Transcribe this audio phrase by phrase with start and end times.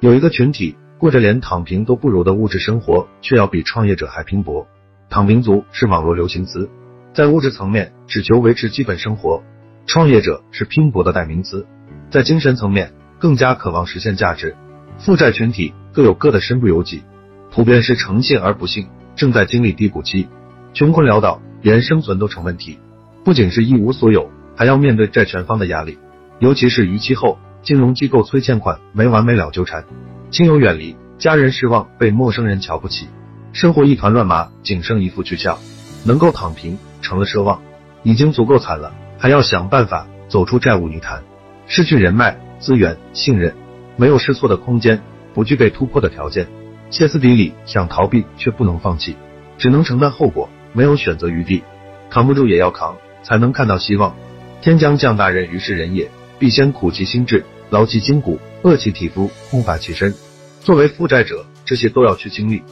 [0.00, 4.66] 有一个群体过着连躺平都不如的物质生活，却要比创业者还拼搏。
[5.10, 6.70] 躺平族是网络流行词，
[7.12, 9.42] 在物质层面只求维持基本生活；
[9.86, 11.66] 创业者是拼搏的代名词，
[12.10, 14.56] 在精神层面更加渴望实现价值。
[14.98, 17.02] 负债群体各有各的身不由己，
[17.50, 20.28] 普遍是诚信而不幸，正在经历低谷期，
[20.72, 22.78] 穷困潦倒，连生存都成问题。
[23.22, 25.98] 不仅是一无所有，还要面对债权方的压力，
[26.38, 29.84] 尤其是逾期后，金融机构催欠款没完没了纠缠，
[30.30, 33.08] 亲友远离，家人失望，被陌生人瞧不起，
[33.52, 35.58] 生活一团乱麻，仅剩一副躯壳，
[36.04, 37.60] 能够躺平成了奢望，
[38.02, 41.22] 已经足够惨了，还要想办法走出债务泥潭，
[41.66, 43.54] 失去人脉、资源、信任。
[43.96, 45.02] 没有试错的空间，
[45.34, 46.46] 不具备突破的条件，
[46.88, 49.16] 歇斯底里，想逃避却不能放弃，
[49.58, 51.62] 只能承担后果，没有选择余地，
[52.08, 54.14] 扛不住也要扛，才能看到希望。
[54.62, 60.14] 天将降大任于是人也，必先苦其心志，劳其筋骨，饿其体肤，空乏其身。
[60.62, 62.62] 作为负债者，这些都要去经历。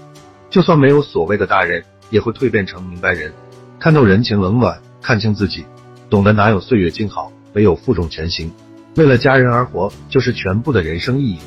[0.49, 3.31] 就算没有所谓的大人，也会蜕变成明白人，
[3.79, 5.67] 看透人情冷暖，看清自己，
[6.09, 8.51] 懂得哪有岁月静好，唯有负重前行。
[8.97, 11.39] 为了家人而活，就是全部的人生意义。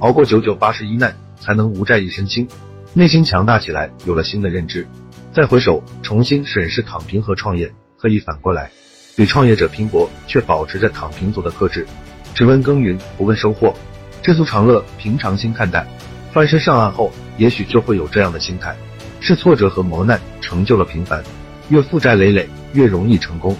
[0.00, 2.48] 熬过九九八十一难，才能无债一身轻，
[2.92, 4.84] 内心强大起来，有了新的认知。
[5.32, 8.72] 再回首，重新审视躺平和创业，可以反过来，
[9.18, 11.86] 与创业者拼搏，却保持着躺平族的特质，
[12.34, 13.74] 只问耕耘，不问收获，
[14.22, 15.86] 知足常乐，平常心看待。
[16.32, 18.74] 翻身上岸后，也许就会有这样的心态：
[19.20, 21.22] 是挫折和磨难成就了平凡，
[21.68, 23.54] 越负债累累，越容易成功。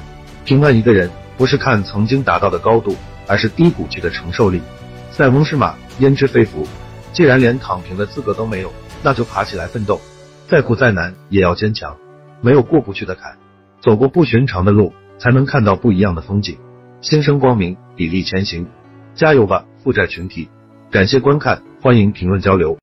[0.45, 2.97] 评判一个人，不是看曾经达到的高度。
[3.31, 4.59] 而是低谷期的承受力。
[5.13, 6.67] 塞翁失马，焉知非福？
[7.13, 10.01] 既然连躺平的资格都没有，那就爬起来奋斗。
[10.49, 11.95] 再苦再难也要坚强，
[12.41, 13.37] 没有过不去的坎，
[13.83, 16.59] 走过不寻常的路，才能看到不一样的风景。
[17.01, 18.67] 心生光明，砥砺前行，
[19.15, 20.49] 加油吧，负债群体！
[20.91, 22.77] 感谢观看，欢迎评论交流。